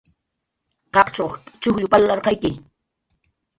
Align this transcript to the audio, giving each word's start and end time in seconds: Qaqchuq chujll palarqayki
Qaqchuq 0.93 1.31
chujll 1.61 1.87
palarqayki 1.91 2.51